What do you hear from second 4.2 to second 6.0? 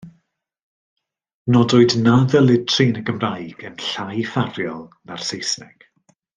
ffafriol na'r Saesneg.